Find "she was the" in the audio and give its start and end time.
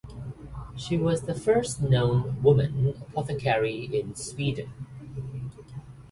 0.75-1.35